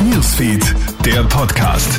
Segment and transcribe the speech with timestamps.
[0.00, 1.98] Newsfeed, der Podcast.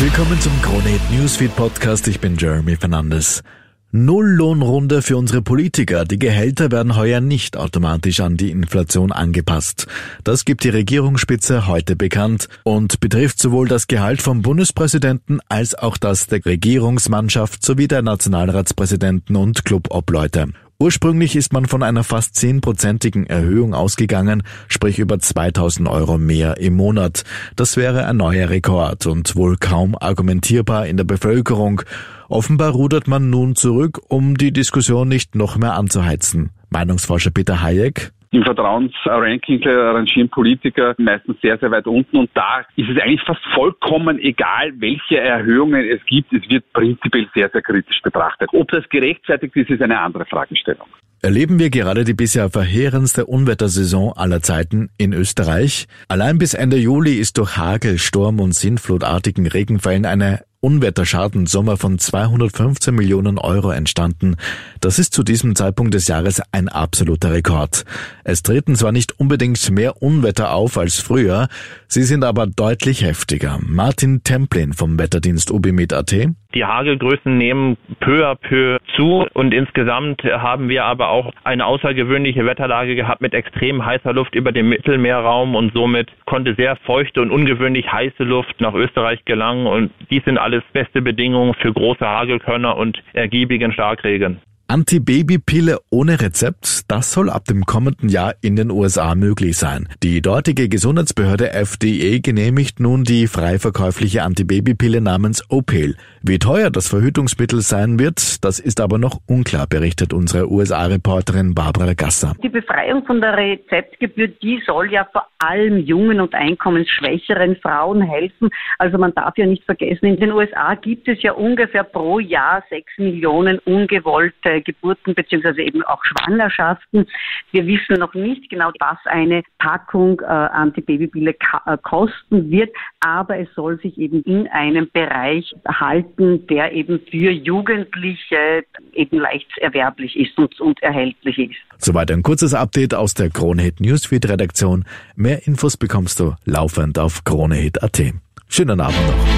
[0.00, 2.06] Willkommen zum Kronehit Newsfeed Podcast.
[2.08, 3.42] Ich bin Jeremy Fernandes.
[3.90, 6.04] Nulllohnrunde für unsere Politiker.
[6.04, 9.86] Die Gehälter werden heuer nicht automatisch an die Inflation angepasst.
[10.24, 15.96] Das gibt die Regierungsspitze heute bekannt und betrifft sowohl das Gehalt vom Bundespräsidenten als auch
[15.96, 20.48] das der Regierungsmannschaft sowie der Nationalratspräsidenten und Clubobleute.
[20.80, 26.76] Ursprünglich ist man von einer fast zehnprozentigen Erhöhung ausgegangen, sprich über 2000 Euro mehr im
[26.76, 27.24] Monat.
[27.56, 31.82] Das wäre ein neuer Rekord und wohl kaum argumentierbar in der Bevölkerung.
[32.28, 36.50] Offenbar rudert man nun zurück, um die Diskussion nicht noch mehr anzuheizen.
[36.70, 38.12] Meinungsforscher Peter Hayek.
[38.30, 43.44] Im Vertrauensranking rangieren Politiker meistens sehr, sehr weit unten und da ist es eigentlich fast
[43.54, 46.32] vollkommen egal, welche Erhöhungen es gibt.
[46.32, 48.50] Es wird prinzipiell sehr, sehr kritisch betrachtet.
[48.52, 50.88] Ob das gerechtfertigt ist, ist eine andere Fragestellung.
[51.20, 55.88] Erleben wir gerade die bisher verheerendste Unwettersaison aller Zeiten in Österreich?
[56.06, 62.94] Allein bis Ende Juli ist durch Hagel, Sturm und sintflutartigen Regenfällen eine Unwetterschadensummer von 215
[62.94, 64.36] Millionen Euro entstanden.
[64.80, 67.84] Das ist zu diesem Zeitpunkt des Jahres ein absoluter Rekord.
[68.24, 71.48] Es treten zwar nicht unbedingt mehr Unwetter auf als früher,
[71.86, 73.58] sie sind aber deutlich heftiger.
[73.62, 76.12] Martin Templin vom Wetterdienst UBMIT.at.
[76.58, 79.24] Die Hagelgrößen nehmen peu à peu zu.
[79.32, 84.50] Und insgesamt haben wir aber auch eine außergewöhnliche Wetterlage gehabt mit extrem heißer Luft über
[84.50, 85.54] dem Mittelmeerraum.
[85.54, 89.68] Und somit konnte sehr feuchte und ungewöhnlich heiße Luft nach Österreich gelangen.
[89.68, 94.40] Und dies sind alles beste Bedingungen für große Hagelkörner und ergiebigen Starkregen.
[94.70, 99.88] Antibabypille ohne Rezept, das soll ab dem kommenden Jahr in den USA möglich sein.
[100.02, 105.96] Die dortige Gesundheitsbehörde FDA genehmigt nun die frei verkäufliche Antibabypille namens Opel.
[106.20, 111.94] Wie teuer das Verhütungsmittel sein wird, das ist aber noch unklar, berichtet unsere USA-Reporterin Barbara
[111.94, 112.34] Gasser.
[112.42, 118.50] Die Befreiung von der Rezeptgebühr, die soll ja vor allem jungen und einkommensschwächeren Frauen helfen.
[118.78, 122.62] Also man darf ja nicht vergessen, in den USA gibt es ja ungefähr pro Jahr
[122.68, 127.06] sechs Millionen ungewollte Geburten beziehungsweise eben auch Schwangerschaften.
[127.52, 131.34] Wir wissen noch nicht genau, was eine Packung äh, Antibabypille
[131.66, 132.70] äh, kosten wird,
[133.00, 139.46] aber es soll sich eben in einem Bereich halten, der eben für Jugendliche eben leicht
[139.58, 141.56] erwerblich ist und, und erhältlich ist.
[141.78, 144.84] Soweit ein kurzes Update aus der Kronehit Newsfeed Redaktion.
[145.14, 148.14] Mehr Infos bekommst du laufend auf kronehit.at.
[148.48, 149.37] Schönen Abend noch.